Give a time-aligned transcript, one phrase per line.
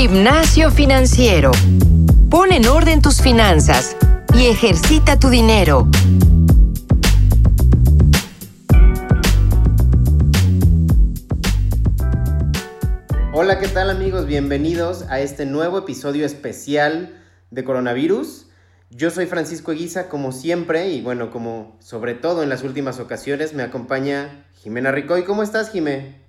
[0.00, 1.50] Gimnasio financiero.
[2.30, 3.96] Pon en orden tus finanzas
[4.32, 5.88] y ejercita tu dinero.
[13.32, 14.26] Hola, ¿qué tal amigos?
[14.26, 18.46] Bienvenidos a este nuevo episodio especial de coronavirus.
[18.90, 23.52] Yo soy Francisco Eguiza, como siempre, y bueno, como sobre todo en las últimas ocasiones,
[23.52, 25.24] me acompaña Jimena Ricoy.
[25.24, 26.27] ¿Cómo estás, Jimé?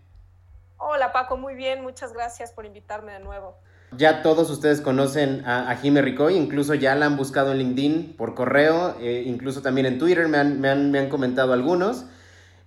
[1.11, 3.57] Paco, muy bien, muchas gracias por invitarme de nuevo.
[3.97, 8.15] Ya todos ustedes conocen a, a Jimé Ricoy, incluso ya la han buscado en LinkedIn
[8.17, 12.05] por correo, eh, incluso también en Twitter me han, me, han, me han comentado algunos.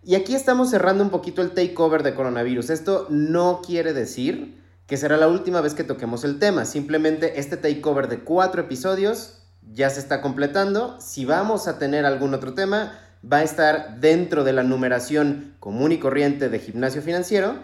[0.05, 2.71] Y aquí estamos cerrando un poquito el takeover de coronavirus.
[2.71, 6.65] Esto no quiere decir que será la última vez que toquemos el tema.
[6.65, 11.01] Simplemente este takeover de cuatro episodios ya se está completando.
[11.01, 12.99] Si vamos a tener algún otro tema,
[13.31, 17.55] va a estar dentro de la numeración común y corriente de gimnasio financiero.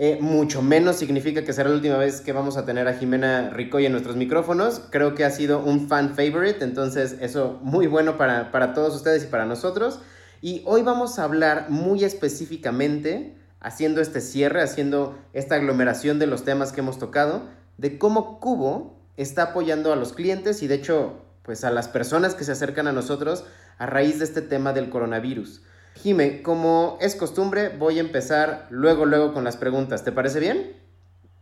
[0.00, 3.50] Eh, mucho menos significa que será la última vez que vamos a tener a Jimena
[3.50, 4.80] Ricoy en nuestros micrófonos.
[4.90, 9.24] Creo que ha sido un fan favorite, entonces eso muy bueno para, para todos ustedes
[9.24, 9.98] y para nosotros.
[10.40, 16.44] Y hoy vamos a hablar muy específicamente, haciendo este cierre, haciendo esta aglomeración de los
[16.44, 17.42] temas que hemos tocado,
[17.76, 22.36] de cómo Cubo está apoyando a los clientes y de hecho, pues a las personas
[22.36, 23.46] que se acercan a nosotros
[23.78, 25.62] a raíz de este tema del coronavirus.
[26.02, 30.04] Jime, como es costumbre, voy a empezar luego, luego con las preguntas.
[30.04, 30.76] ¿Te parece bien?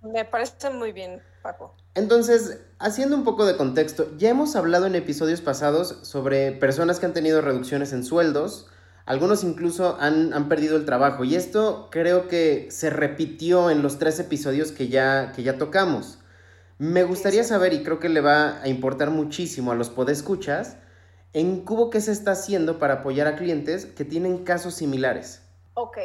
[0.03, 1.75] Me parece muy bien, Paco.
[1.95, 7.07] Entonces, haciendo un poco de contexto, ya hemos hablado en episodios pasados sobre personas que
[7.07, 8.69] han tenido reducciones en sueldos,
[9.05, 13.99] algunos incluso han, han, perdido el trabajo y esto creo que se repitió en los
[13.99, 16.19] tres episodios que ya, que ya tocamos.
[16.79, 20.77] Me gustaría saber, y creo que le va a importar muchísimo a los podescuchas,
[21.37, 25.43] en Cubo qué se está haciendo para apoyar a clientes que tienen casos similares.
[25.75, 25.99] Ok.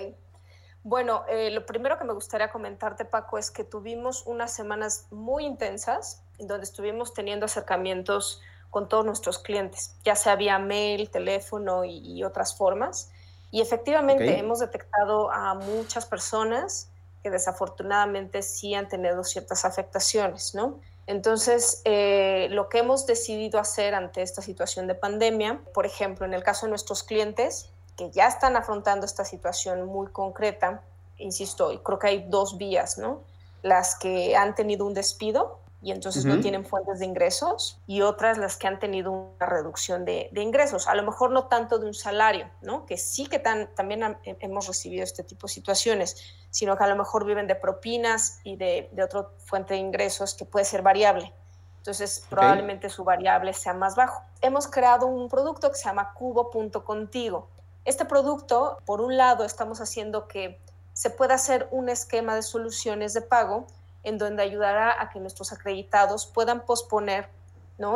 [0.84, 5.46] Bueno, eh, lo primero que me gustaría comentarte, Paco, es que tuvimos unas semanas muy
[5.46, 11.86] intensas en donde estuvimos teniendo acercamientos con todos nuestros clientes, ya sea vía mail, teléfono
[11.86, 13.10] y, y otras formas.
[13.52, 14.38] Y efectivamente okay.
[14.38, 16.90] hemos detectado a muchas personas
[17.24, 20.82] que desafortunadamente sí han tenido ciertas afectaciones, ¿no?
[21.08, 26.34] Entonces, eh, lo que hemos decidido hacer ante esta situación de pandemia, por ejemplo, en
[26.34, 30.82] el caso de nuestros clientes que ya están afrontando esta situación muy concreta,
[31.18, 33.22] insisto, creo que hay dos vías, ¿no?
[33.62, 36.36] Las que han tenido un despido y entonces uh -huh.
[36.36, 40.42] no tienen fuentes de ingresos y otras las que han tenido una reducción de, de,
[40.42, 42.86] ingresos, a lo mejor no tanto de un salario, ¿no?
[42.86, 46.18] que sí que tan, también han, hemos recibido este tipo de situaciones,
[46.52, 50.36] sino que a lo mejor viven de propinas y de, de otra fuente de ingresos
[50.36, 51.34] que puede ser variable.
[51.78, 52.30] Entonces, okay.
[52.30, 54.22] probablemente su variable sea más bajo.
[54.42, 57.50] Hemos creado un producto que se llama Cubo.contigo.
[57.86, 60.62] Este producto, por un lado, estamos haciendo que
[60.94, 63.66] se pueda hacer un esquema de soluciones de pago
[64.04, 67.30] en donde ayudará a que nuestros acreditados puedan posponer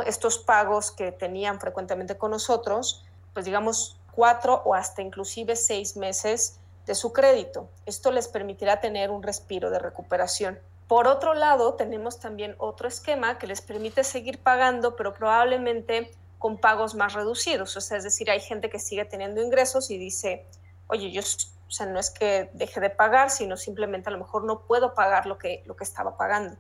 [0.06, 6.60] estos pagos que tenían frecuentemente con nosotros, pues digamos cuatro o hasta inclusive seis meses
[6.88, 7.70] de su crédito.
[7.86, 10.60] Esto les permitirá tener un respiro de recuperación.
[10.88, 16.58] Por otro lado, tenemos también otro esquema que les permite seguir pagando, pero probablemente con
[16.58, 17.76] pagos más reducidos.
[17.76, 20.46] O sea, es decir, hay gente que sigue teniendo ingresos y dice,
[20.88, 21.22] oye, yo
[21.68, 24.94] o sea, no es que deje de pagar, sino simplemente a lo mejor no puedo
[24.94, 26.56] pagar lo que, lo que estaba pagando.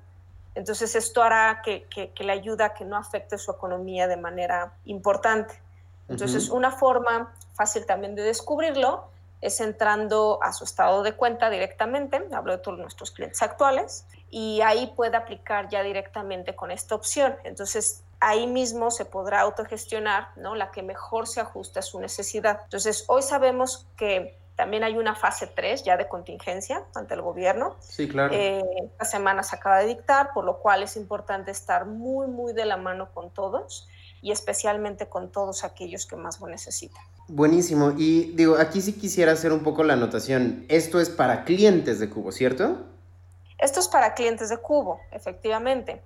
[0.56, 4.18] Entonces esto hará que, que, que le ayude a que no afecte su economía de
[4.18, 5.62] manera importante.
[6.08, 6.58] Entonces uh -huh.
[6.58, 9.06] una forma fácil también de descubrirlo
[9.42, 14.62] es entrando a su estado de cuenta directamente, hablo de todos nuestros clientes actuales, y
[14.62, 17.36] ahí puede aplicar ya directamente con esta opción.
[17.44, 20.56] Entonces ahí mismo se podrá autogestionar ¿no?
[20.56, 22.62] la que mejor se ajuste a su necesidad.
[22.64, 27.76] Entonces hoy sabemos que también hay una fase 3 ya de contingencia ante el gobierno.
[27.80, 28.34] Sí, claro.
[28.34, 32.54] Eh, esta semana se acaba de dictar, por lo cual es importante estar muy, muy
[32.54, 33.88] de la mano con todos
[34.22, 37.04] y especialmente con todos aquellos que más lo necesitan.
[37.28, 37.94] Buenísimo.
[37.98, 40.66] Y digo, aquí sí quisiera hacer un poco la anotación.
[40.70, 42.78] Esto es para clientes de Cubo, ¿cierto?
[43.58, 46.02] Esto es para clientes de Cubo, efectivamente.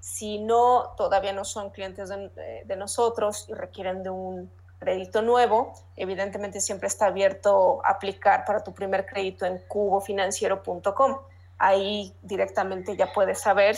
[0.00, 5.74] Si no, todavía no son clientes de, de nosotros y requieren de un crédito nuevo,
[5.94, 11.18] evidentemente siempre está abierto a aplicar para tu primer crédito en cubofinanciero.com.
[11.58, 13.76] Ahí directamente ya puedes saber,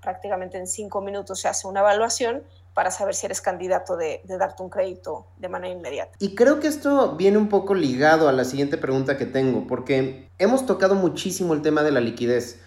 [0.00, 2.42] prácticamente en cinco minutos se hace una evaluación
[2.72, 6.12] para saber si eres candidato de, de, darte un crédito de manera inmediata.
[6.20, 10.30] Y creo que esto viene un poco ligado a la siguiente pregunta que tengo, porque
[10.38, 12.60] hemos tocado muchísimo el tema de la liquidez.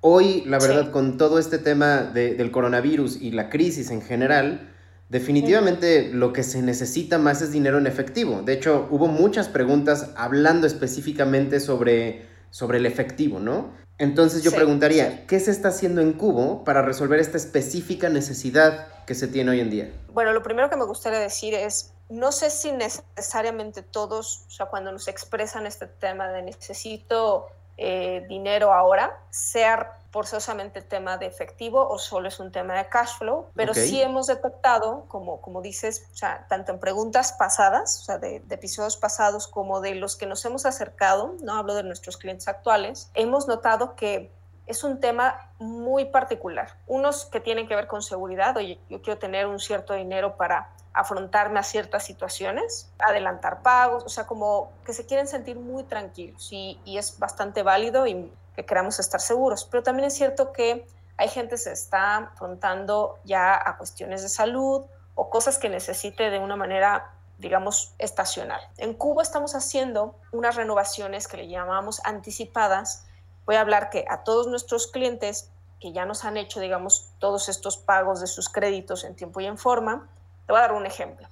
[0.00, 0.90] Hoy, la verdad, sí.
[0.90, 4.72] con todo este tema de, del coronavirus y la crisis en general,
[5.08, 8.42] Definitivamente lo que se necesita más es dinero en efectivo.
[8.42, 13.70] De hecho, hubo muchas preguntas hablando específicamente sobre, sobre el efectivo, ¿no?
[13.98, 19.14] Entonces yo preguntaría, ¿qué se está haciendo en Cubo para resolver esta específica necesidad que
[19.14, 19.92] se tiene hoy en día?
[20.12, 24.66] Bueno, lo primero que me gustaría decir es, no sé si necesariamente todos, o sea,
[24.66, 27.46] cuando nos expresan este tema de necesito
[27.76, 33.18] eh, dinero ahora, sea forzosamente tema de efectivo o solo es un tema de cash
[33.18, 38.04] flow, pero sí hemos detectado, como, como dices, o sea, tanto en preguntas pasadas, o
[38.04, 41.82] sea, de, de, episodios pasados, como de los que nos hemos acercado, no hablo de
[41.82, 44.32] nuestros clientes actuales, hemos notado que
[44.66, 46.76] es un tema muy particular.
[46.86, 50.70] Unos que tienen que ver con seguridad, oye, yo quiero tener un cierto dinero para
[50.96, 56.48] afrontarme a ciertas situaciones, adelantar pagos, o sea, como que se quieren sentir muy tranquilos
[56.50, 59.64] y, y es bastante válido y que queramos estar seguros.
[59.70, 60.86] Pero también es cierto que
[61.18, 66.30] hay gente que se está afrontando ya a cuestiones de salud o cosas que necesite
[66.30, 68.60] de una manera digamos, estacional.
[68.78, 73.06] En Cuba estamos haciendo unas renovaciones que le llamamos anticipadas.
[73.44, 75.50] Voy a hablar que a todos nuestros clientes
[75.80, 79.46] que ya nos han hecho, digamos, todos estos pagos de sus créditos en tiempo y
[79.46, 80.08] en forma,
[80.46, 81.26] te voy a dar un ejemplo.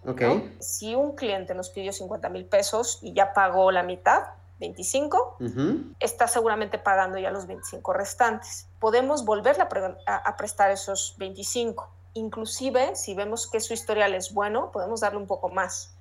[0.58, 4.24] Si un cliente nos pidió 50 mil pesos y ya pagó la mitad,
[4.58, 5.36] 25,
[6.00, 8.66] está seguramente pagando ya los 25 restantes.
[8.80, 9.64] Podemos volverle
[10.06, 11.88] a, prestar esos 25.
[12.14, 15.94] Inclusive, si vemos que su historial es bueno, podemos darle un poco más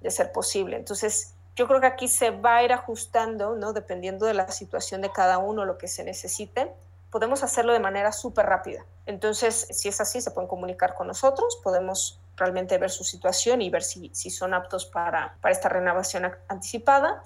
[0.00, 0.76] de ser posible.
[0.76, 3.72] Entonces, yo creo que aquí se va a ir ajustando, ¿no?
[3.72, 6.72] Dependiendo de la situación de cada uno, lo que se necesite.
[7.10, 8.84] Podemos hacerlo de manera súper rápida.
[9.06, 13.70] Entonces, si es así, se pueden comunicar con nosotros, podemos realmente ver su situación y
[13.70, 17.22] ver si, si son aptos para, para esta renovación anticipada.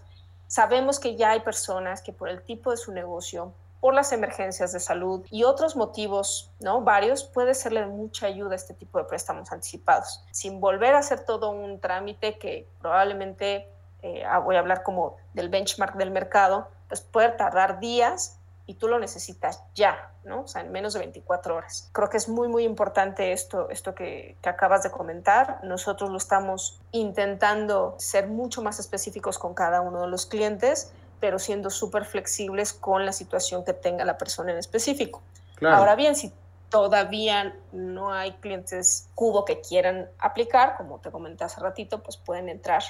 [0.47, 4.73] Sabemos que ya hay personas que por el tipo de su negocio, por las emergencias
[4.73, 6.83] de salud y otros motivos, ¿no?
[6.83, 11.51] Varios, puede serle mucha ayuda este tipo de préstamos anticipados, sin volver a hacer todo
[11.51, 13.69] un trámite que probablemente,
[14.03, 18.75] eh, ah, voy a hablar como del benchmark del mercado, pues puede tardar días y
[18.75, 20.43] tú lo necesitas ya, ¿no?
[20.43, 21.91] O sea, en menos de 24 horas.
[21.93, 25.59] Creo que es muy, muy importante esto, esto que, que acabas de comentar.
[25.65, 31.39] Nosotros lo estamos intentando ser mucho más específicos con cada uno de los clientes, pero
[31.39, 35.23] siendo súper flexibles con la situación que tenga la persona en específico.
[35.61, 36.33] Ahora bien, si
[36.73, 42.49] todavía no hay clientes Cubo que quieran aplicar, como te comenté hace ratito, pues pueden
[42.49, 42.83] entrar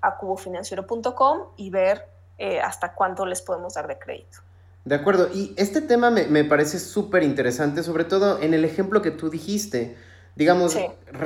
[0.00, 2.08] a cubofinanciero.com y ver
[2.38, 4.45] eh, hasta cuánto les podemos dar de crédito.
[4.86, 9.10] De acuerdo, y este tema me, parece súper interesante, sobre todo en el ejemplo que
[9.10, 9.96] tú dijiste.
[10.36, 10.78] Digamos,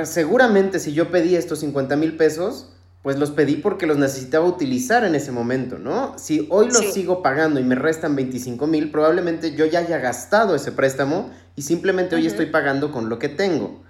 [0.05, 2.73] seguramente si yo pedí estos 50 mil pesos,
[3.03, 6.19] pues los pedí porque los necesitaba utilizar en ese momento, ¿no?
[6.19, 10.55] Si hoy los sigo pagando y me restan 25 mil, probablemente yo ya haya gastado
[10.55, 13.83] ese préstamo y simplemente hoy estoy pagando con lo que tengo.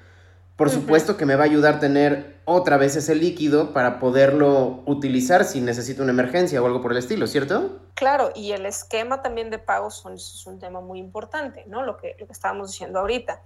[0.61, 4.83] Por supuesto que me va a ayudar a tener otra vez ese líquido para poderlo
[4.85, 7.79] utilizar si necesito una emergencia o algo por el estilo, ¿cierto?
[7.95, 11.83] Claro, y el esquema también de pagos es un tema muy importante, ¿no?
[11.83, 13.41] Lo que, lo que estábamos diciendo ahorita.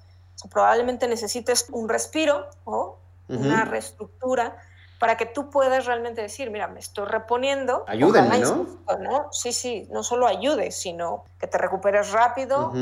[0.51, 4.57] probablemente necesites un respiro o una reestructura
[4.99, 7.85] para que tú puedas realmente decir, mira, me estoy reponiendo.
[7.87, 8.67] Ayúdenme, ¿no?
[8.99, 9.29] ¿no?
[9.31, 12.73] Sí, sí, no solo ayudes, sino que te recuperes rápido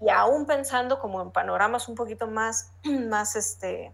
[0.00, 3.92] y aún pensando como en panoramas un poquito más, más, este,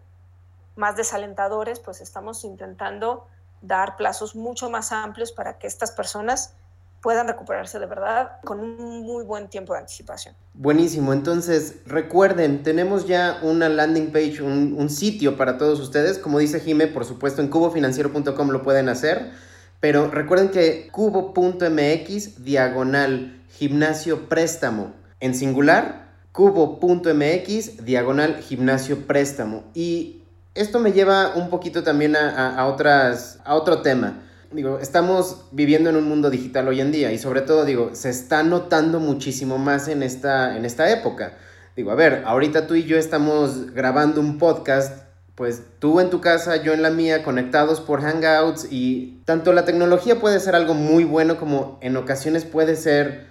[0.75, 3.27] más desalentadores, pues estamos intentando
[3.61, 6.53] dar plazos mucho más amplios para que estas personas
[7.01, 10.35] puedan recuperarse de verdad con un muy buen tiempo de anticipación.
[10.53, 16.39] Buenísimo, entonces recuerden, tenemos ya una landing page, un, un sitio para todos ustedes, como
[16.39, 19.31] dice Jime, por supuesto en cubofinanciero.com lo pueden hacer,
[19.79, 29.63] pero recuerden que cubo.mx diagonal gimnasio préstamo en singular, cubo.mx, diagonal gimnasio préstamo.
[29.73, 34.21] Y esto me lleva un poquito también a, otras, a otro tema.
[34.51, 38.09] Digo, estamos viviendo en un mundo digital hoy en día y sobre todo, digo, se
[38.09, 41.33] está notando muchísimo más en esta, en esta época.
[41.75, 45.03] Digo, a ver, ahorita tú y yo estamos grabando un podcast,
[45.35, 49.65] pues tú en tu casa, yo en la mía, conectados por Hangouts y tanto la
[49.65, 53.27] tecnología puede ser algo muy bueno como en ocasiones puede ser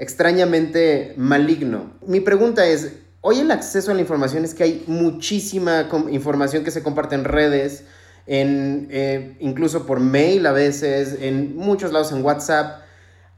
[0.00, 1.92] extrañamente maligno.
[2.06, 6.70] Mi pregunta es, hoy el acceso a la información es que hay muchísima información que
[6.70, 7.84] se comparte en redes,
[8.26, 12.80] en, eh, incluso por mail a veces, en muchos lados en WhatsApp.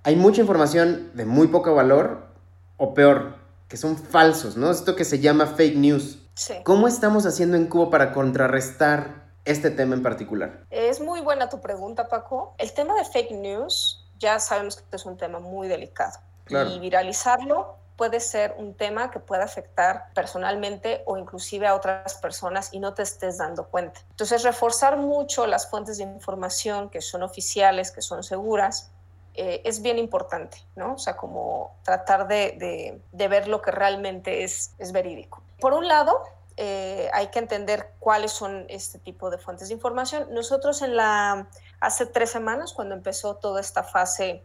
[0.05, 2.29] Hay mucha información de muy poco valor
[2.77, 4.71] o peor, que son falsos, ¿no?
[4.71, 6.19] Esto que se llama fake news.
[6.63, 10.65] ¿Cómo estamos haciendo en Cuba para contrarrestar este tema en particular?
[10.71, 12.55] Es muy buena tu pregunta, Paco.
[12.59, 16.21] El tema de fake news ya sabemos que es un tema muy delicado.
[16.53, 22.71] Y viralizarlo puede ser un tema que pueda afectar personalmente o inclusive a otras personas
[22.73, 24.01] y no te estés dando cuenta.
[24.11, 28.91] Entonces, reforzar mucho las fuentes de información que son oficiales, que son seguras,
[29.35, 30.95] eh, es bien importante, ¿no?
[30.95, 35.43] O sea, como tratar de, ver lo que realmente es, es verídico.
[35.61, 36.23] Por un lado,
[36.57, 40.27] eh, hay que entender cuáles son este tipo de fuentes de información.
[40.33, 41.49] Nosotros en la,
[41.81, 44.43] hace tres semanas, cuando empezó toda esta fase,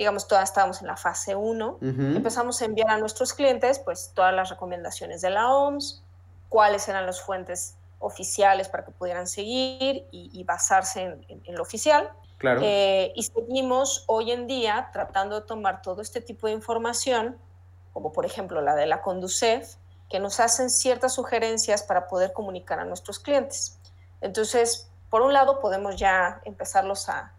[0.00, 4.32] digamos, todavía estábamos en la fase 1, empezamos a enviar a nuestros clientes pues todas
[4.32, 6.02] las recomendaciones de la OMS,
[6.48, 12.10] cuáles eran las fuentes oficiales para que pudieran seguir y, basarse en, lo oficial.
[12.42, 17.36] Eh, y seguimos hoy en día tratando de tomar todo este tipo de información,
[17.92, 19.74] como por ejemplo la de la Conducef,
[20.08, 23.78] que nos hacen ciertas sugerencias para poder comunicar a nuestros clientes.
[24.22, 27.34] Entonces, por un lado, podemos ya empezarlos a,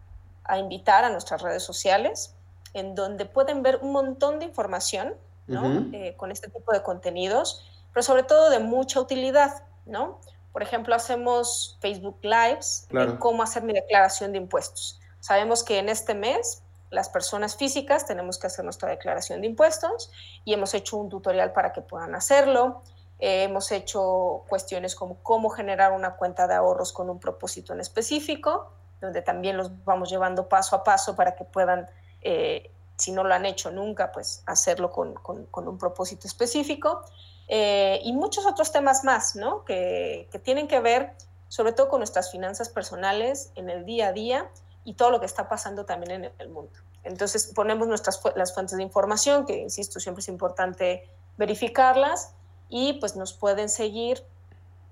[0.56, 2.36] invitar a nuestras redes sociales,
[2.74, 5.14] en donde pueden ver un montón de información
[5.48, 10.20] eh, con este tipo de contenidos, pero sobre todo de mucha utilidad, ¿no?
[10.52, 15.00] Por ejemplo, hacemos Facebook Lives de cómo hacer mi declaración de impuestos.
[15.20, 20.10] Sabemos que en este mes las personas físicas tenemos que hacer nuestra declaración de impuestos
[20.44, 22.82] y hemos hecho un tutorial para que puedan hacerlo.
[23.18, 27.80] Eh, hemos hecho cuestiones como cómo generar una cuenta de ahorros con un propósito en
[27.80, 31.88] específico, donde también los vamos llevando paso a paso para que puedan,
[32.22, 35.18] eh, si no lo han hecho nunca, pues hacerlo con,
[35.52, 37.02] un propósito específico.
[37.48, 39.64] Eh, y muchos otros temas más, ¿no?
[39.64, 41.14] Que, que, tienen que ver
[41.48, 44.50] sobre todo con nuestras finanzas personales en el día a día
[44.84, 46.72] y todo lo que está pasando también en el mundo.
[47.04, 52.32] Entonces ponemos nuestras las fuentes de información, que insisto, siempre es importante verificarlas
[52.68, 54.24] y pues nos pueden seguir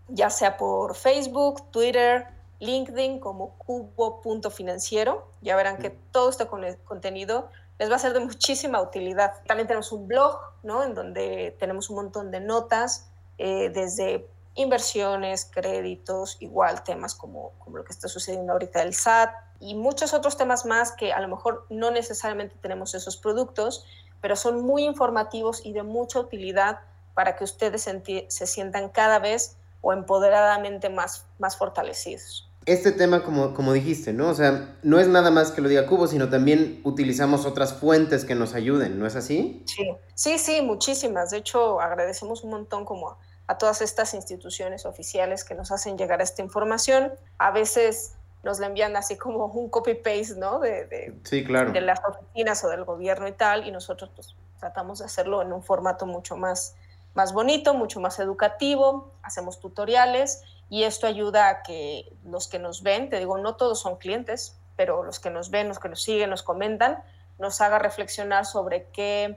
[0.09, 2.27] ya sea por Facebook, Twitter,
[2.61, 5.27] LinkedIn como cubo.financiero.
[5.41, 9.33] Ya verán que todo este contenido les va a ser de muchísima utilidad.
[9.47, 10.85] También tenemos un blog, ¿no?
[10.85, 17.79] En donde tenemos un montón de notas, eh, desde inversiones, créditos, igual temas como, como
[17.79, 21.29] lo que está sucediendo ahorita del SAT y muchos otros temas más que a lo
[21.29, 23.87] mejor no necesariamente tenemos esos productos,
[24.21, 26.81] pero son muy informativos y de mucha utilidad
[27.15, 27.89] para que ustedes
[28.29, 34.29] se sientan cada vez o empoderadamente más, más fortalecidos este tema, como, como dijiste, ¿no?
[34.29, 38.25] O sea, no es nada más que lo diga Cubo, sino también utilizamos otras fuentes
[38.25, 39.65] que nos ayuden, ¿no es así?
[39.67, 41.31] Sí, sí, sí, muchísimas.
[41.31, 46.21] De hecho, agradecemos un montón como a, todas estas instituciones oficiales que nos hacen llegar
[46.21, 47.13] esta información.
[47.39, 50.61] A veces nos la envían así como un copy-paste, ¿no?
[50.61, 51.73] De, de, sí, claro.
[51.73, 55.53] de las oficinas o del gobierno y tal, y nosotros pues tratamos de hacerlo en
[55.53, 56.77] un formato mucho más,
[57.15, 62.83] más bonito, mucho más educativo, hacemos tutoriales y esto ayuda a que los que nos
[62.83, 66.03] ven, te digo, no todos son clientes, pero los que nos ven, los que nos
[66.03, 67.03] siguen, nos comentan,
[67.39, 69.37] nos haga reflexionar sobre qué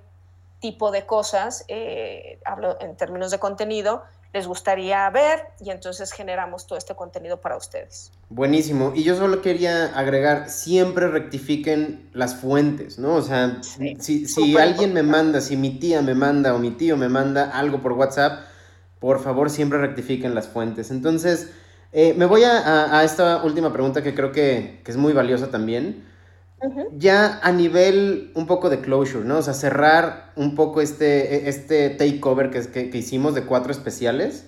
[0.59, 6.65] tipo de cosas, eh, hablo en términos de contenido, les gustaría ver y entonces generamos
[6.65, 8.11] todo este contenido para ustedes.
[8.29, 8.93] Buenísimo.
[8.95, 13.15] Y yo solo quería agregar, siempre rectifiquen las fuentes, ¿no?
[13.15, 16.95] O sea, si, si alguien me manda, si mi tía me manda o mi tío
[16.95, 18.52] me manda algo por WhatsApp,
[19.03, 20.89] por favor siempre rectifiquen las fuentes.
[20.89, 21.49] Entonces,
[21.91, 26.05] eh, me voy a, esta última pregunta que creo que, es muy valiosa también.
[26.93, 29.39] Ya a nivel un poco de closure, ¿no?
[29.39, 33.73] O sea, cerrar un poco este, e, este takeover que, que, que hicimos de cuatro
[33.73, 34.45] especiales.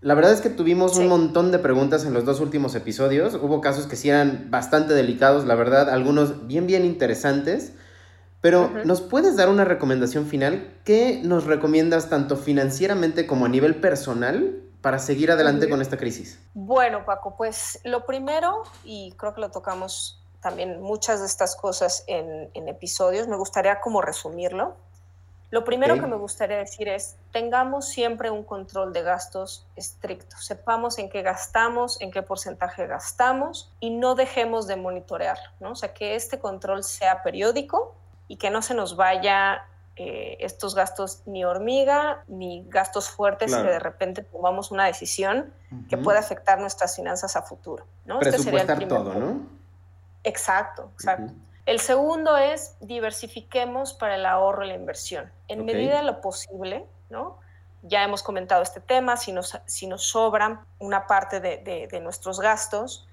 [0.00, 3.34] La verdad es que tuvimos un montón de preguntas en los dos últimos episodios.
[3.34, 7.74] Hubo casos que sí eran bastante delicados, la verdad, algunos bien, bien interesantes.
[8.42, 10.76] Pero, ¿nos puedes dar una recomendación final?
[10.84, 16.40] ¿Qué nos recomiendas tanto financieramente como a nivel personal para seguir adelante con esta crisis?
[16.52, 22.02] Bueno, Paco, pues lo primero, y creo que lo tocamos también muchas de estas cosas
[22.08, 24.74] en, episodios, me gustaría como resumirlo.
[25.52, 30.98] Lo primero que me gustaría decir es, tengamos siempre un control de gastos estricto, sepamos
[30.98, 35.72] en qué gastamos, en qué porcentaje gastamos y no dejemos de monitorearlo, ¿no?
[35.72, 37.94] O sea, que este control sea periódico
[38.32, 43.62] y que no se nos vaya eh, estos gastos ni hormiga ni gastos fuertes que
[43.62, 45.52] de repente tomamos una decisión
[45.90, 47.84] que puede afectar nuestras finanzas a futuro.
[48.06, 48.22] ¿no?
[48.22, 49.42] Este sería el todo, ¿no?
[50.24, 51.34] Exacto, exacto.
[51.66, 55.30] El segundo es diversifiquemos para el ahorro y la inversión.
[55.48, 57.36] En medida de lo posible, ¿no?
[57.82, 61.58] Ya hemos comentado este tema, si nos, si nos sobra una parte de,
[61.90, 63.06] de, nuestros gastos,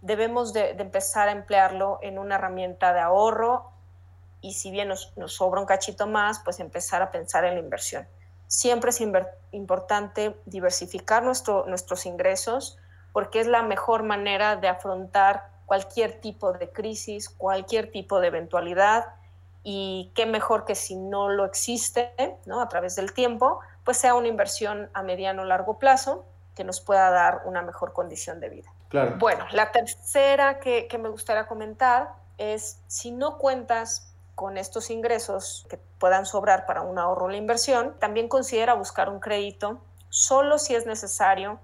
[0.00, 3.71] debemos de, de, empezar a emplearlo en una herramienta de ahorro
[4.42, 8.06] y si bien nos, sobra un cachito más, pues empezar a pensar en la inversión.
[8.48, 9.00] Siempre es
[9.52, 12.76] importante diversificar nuestro, nuestros ingresos
[13.12, 19.06] porque es la mejor manera de afrontar cualquier tipo de crisis, cualquier tipo de eventualidad
[19.62, 22.12] y qué mejor que si no lo existe
[22.44, 22.60] ¿no?
[22.60, 26.80] a través del tiempo, pues sea una inversión a mediano o largo plazo que nos
[26.80, 28.72] pueda dar una mejor condición de vida.
[28.88, 29.16] Claro.
[29.18, 35.66] Bueno, la tercera que, que me gustaría comentar es si no cuentas con estos ingresos
[35.68, 40.58] que puedan sobrar para un ahorro o la inversión, también considera buscar un crédito solo
[40.58, 41.58] si es necesario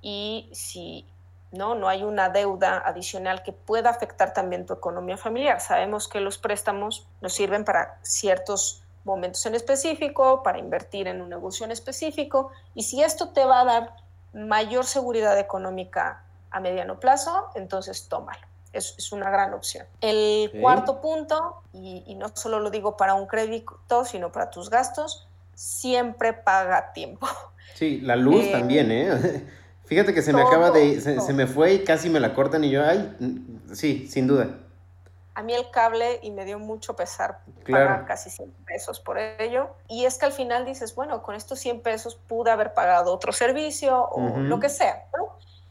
[0.00, 1.06] y si
[1.52, 5.60] no, no hay una deuda adicional que pueda afectar también tu economía familiar.
[5.60, 11.28] Sabemos que los préstamos nos sirven para ciertos momentos en específico, para invertir en un
[11.28, 13.96] negocio en específico, y si esto te va a dar
[14.32, 18.53] mayor seguridad económica a mediano plazo, entonces tómalo.
[18.74, 19.86] Es, es una gran opción.
[20.00, 24.68] El cuarto punto, y, y, no solo lo digo para un crédito, sino para tus
[24.68, 27.26] gastos, siempre paga tiempo.
[27.74, 29.44] Sí, la luz eh, también, ¿eh?
[29.86, 32.70] Fíjate que se me acaba de, se, me fue y casi me la cortan y
[32.70, 33.16] yo, ay,
[33.74, 34.58] sí, sin duda.
[35.34, 39.68] A mí el cable y me dio mucho pesar pagar casi 100 pesos por ello.
[39.88, 43.32] Y es que al final dices, bueno, con estos 100 pesos pude haber pagado otro
[43.32, 45.04] servicio o lo que sea.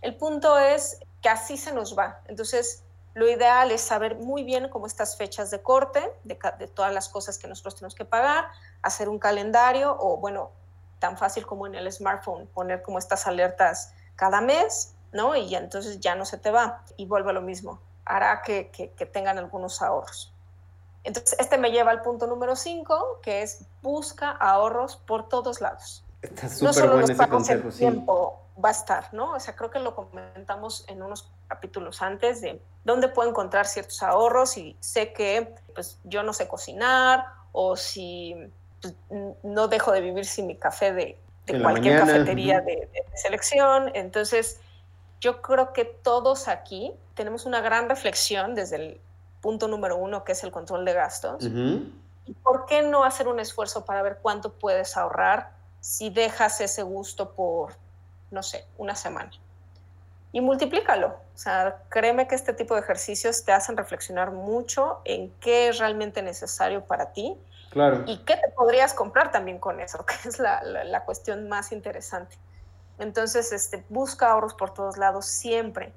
[0.01, 2.19] El punto es que así se nos va.
[2.27, 2.83] Entonces,
[3.13, 6.36] lo ideal es saber muy bien cómo estas fechas de corte, de,
[6.67, 8.46] todas las cosas que nosotros tenemos que pagar,
[8.82, 10.51] hacer un calendario o, bueno,
[11.00, 15.36] tan fácil como en el smartphone, poner como estas alertas cada mes, ¿no?
[15.36, 17.79] Y entonces ya no se te va y vuelve lo mismo.
[18.05, 20.34] Hará que, que, tengan algunos ahorros.
[21.03, 26.02] Entonces, este me lleva al punto número 5, que es busca ahorros por todos lados.
[26.23, 29.33] Está súper bueno ese consejo, el tiempo va a estar, ¿no?
[29.33, 34.01] O sea, creo que lo comentamos en unos capítulos antes de dónde puedo encontrar ciertos
[34.01, 38.35] ahorros y sé que pues yo no sé cocinar o si
[38.81, 38.95] pues,
[39.43, 43.91] no dejo de vivir sin mi café de, de cualquier cafetería de, selección.
[43.93, 44.61] Entonces,
[45.19, 49.01] yo creo que todos aquí tenemos una gran reflexión desde el
[49.41, 51.43] punto número uno, que es el control de gastos.
[51.45, 55.51] ¿Y por qué no hacer un esfuerzo para ver cuánto puedes ahorrar
[55.83, 57.73] si dejas ese gusto por,
[58.31, 59.31] no sé, una semana?
[60.31, 61.07] Y multiplícalo.
[61.07, 65.79] O sea, créeme que este tipo de ejercicios te hacen reflexionar mucho en qué es
[65.79, 67.38] realmente necesario para ti
[67.73, 68.03] Claro.
[68.05, 70.05] ¿Y qué te podrías comprar también con eso?
[70.05, 72.38] Que es la, la, cuestión más interesante.
[72.99, 75.91] Entonces, este, busca ahorros por todos lados siempre.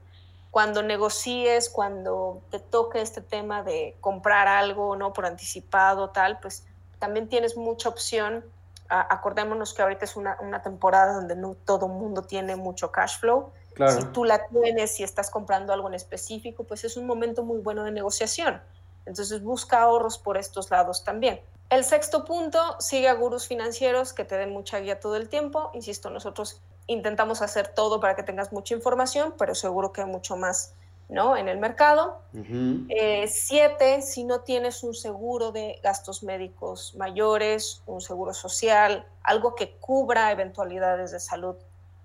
[0.50, 5.12] Cuando negocies, cuando te toque este tema de comprar algo, ¿no?
[5.12, 6.64] Por anticipado, tal, pues
[6.98, 8.42] también tienes mucha opción.
[8.88, 13.52] Acordémonos que ahorita es una, una temporada donde no todo mundo tiene mucho cash flow.
[13.74, 13.92] Claro.
[13.92, 17.60] Si tú la tienes y estás comprando algo en específico, pues es un momento muy
[17.60, 18.60] bueno de negociación.
[19.04, 21.40] Entonces busca ahorros por estos lados también.
[21.68, 25.70] El sexto punto, sigue a gurús financieros que te den mucha guía todo el tiempo.
[25.74, 30.36] Insisto, nosotros intentamos hacer todo para que tengas mucha información, pero seguro que hay mucho
[30.36, 30.74] más
[31.08, 31.36] ¿no?
[31.36, 32.20] en el mercado.
[32.88, 39.54] Eh, siete, si no tienes un seguro de gastos médicos mayores, un seguro social, algo
[39.54, 41.56] que cubra eventualidades de salud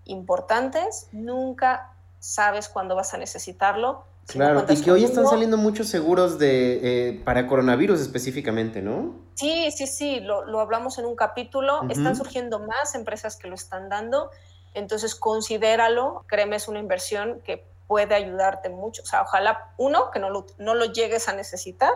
[0.05, 4.03] importantes, nunca sabes cuándo vas a necesitarlo.
[4.27, 9.15] Claro, y que hoy están saliendo muchos seguros de, eh, para coronavirus específicamente, ¿no?
[9.33, 11.81] Sí, sí, sí, lo, lo hablamos en un capítulo.
[11.89, 14.29] Están surgiendo más empresas que lo están dando.
[14.73, 16.23] Entonces, considéralo.
[16.27, 19.01] Créeme, es una inversión que puede ayudarte mucho.
[19.01, 21.91] O sea, ojalá, uno, que no lo, no lo llegues a necesitar.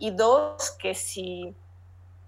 [0.00, 1.54] Y dos, que si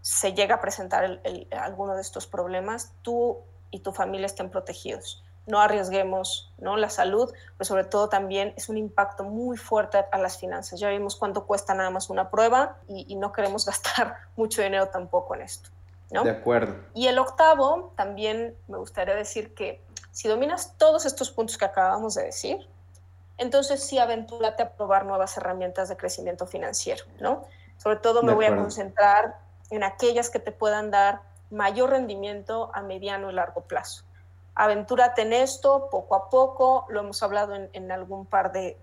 [0.01, 1.21] se llega a presentar
[1.51, 3.39] alguno de estos problemas, tú
[3.73, 6.77] y tu familia estén protegidos no arriesguemos ¿no?
[6.77, 10.79] la salud, pero sobre todo también es un impacto muy fuerte a las finanzas.
[10.79, 15.35] Ya vimos cuánto cuesta nada más una prueba y, no queremos gastar mucho dinero tampoco
[15.35, 15.71] en esto.
[16.13, 16.23] ¿no?
[16.23, 16.77] De acuerdo.
[16.95, 22.15] Y el octavo, también me gustaría decir que si dominas todos estos puntos que acabamos
[22.15, 22.69] de decir,
[23.41, 27.45] entonces sí aventúrate a probar nuevas herramientas de crecimiento financiero, ¿no?
[27.77, 29.39] Sobre todo me voy a concentrar
[29.71, 34.05] en aquellas que te puedan dar mayor rendimiento a mediano y largo plazo
[34.61, 38.77] aventúrate en esto poco a poco, lo hemos hablado en, algún par de,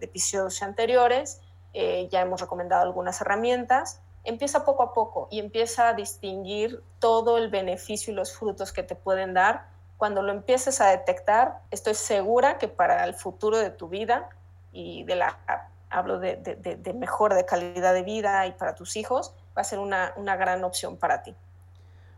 [0.00, 1.40] episodios anteriores,
[1.72, 7.36] eh, ya hemos recomendado algunas herramientas, empieza poco a poco y empieza a distinguir todo
[7.36, 9.66] el beneficio y los frutos que te pueden dar.
[9.96, 14.28] Cuando lo empieces a detectar, estoy segura que para el futuro de tu vida
[14.72, 15.38] y de la,
[15.88, 19.78] hablo de, de mejor de calidad de vida y para tus hijos, va a ser
[19.78, 21.34] una, una gran opción para ti.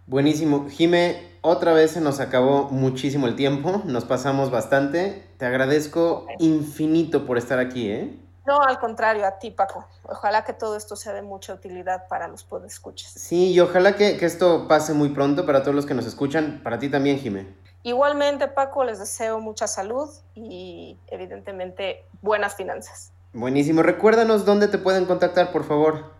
[0.07, 0.69] Buenísimo.
[0.71, 5.27] Jime, otra vez se nos acabó muchísimo el tiempo, nos pasamos bastante.
[5.37, 8.17] Te agradezco infinito por estar aquí, ¿eh?
[8.47, 9.85] No, al contrario, a ti, Paco.
[10.05, 13.11] Ojalá que todo esto sea de mucha utilidad para los podescuchas.
[13.11, 16.61] Sí, y ojalá que, que esto pase muy pronto para todos los que nos escuchan,
[16.63, 17.49] para ti también, Jime.
[17.87, 23.13] Igualmente, Paco, les deseo mucha salud y evidentemente buenas finanzas.
[23.33, 23.85] Buenísimo.
[23.85, 26.11] Recuérdanos dónde te pueden contactar, por favor.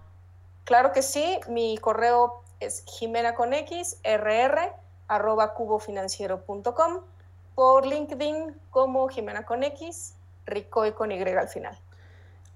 [0.63, 4.75] Claro que sí, mi correo es Jimena con X, rr,
[5.09, 7.01] arroba cubofinanciero.com,
[7.57, 10.15] por LinkedIn como Jimena con X,
[10.47, 11.77] Ricoy con Y al final.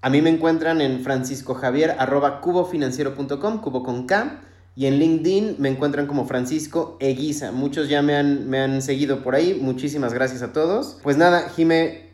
[0.01, 4.39] A mí me encuentran en franciscojavier.cubofinanciero.com, cubo con K.
[4.73, 7.51] Y en LinkedIn me encuentran como Francisco Eguiza.
[7.51, 9.59] Muchos ya me han, me han seguido por ahí.
[9.61, 10.97] Muchísimas gracias a todos.
[11.03, 12.09] Pues nada, Jime,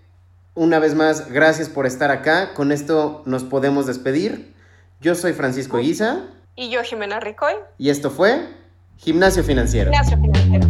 [0.56, 2.54] una vez más, gracias por estar acá.
[2.56, 4.54] Con esto nos podemos despedir.
[5.02, 6.22] Yo soy Francisco Eguiza.
[6.56, 7.54] Y yo, Jimena Ricoy.
[7.78, 8.48] Y esto fue
[8.98, 9.92] Gimnasio Financiero.
[9.92, 10.68] Gimnasio Financiero.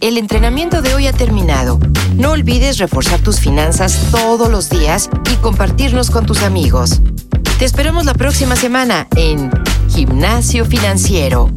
[0.00, 1.78] El entrenamiento de hoy ha terminado.
[2.18, 7.00] No olvides reforzar tus finanzas todos los días y compartirnos con tus amigos.
[7.60, 9.52] Te esperamos la próxima semana en
[9.88, 11.48] Gimnasio Financiero.